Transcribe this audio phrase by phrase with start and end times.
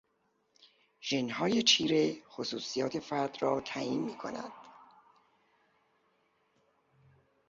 [1.01, 4.51] ژنهای چیره خصوصیات فرد را تعیین میکند.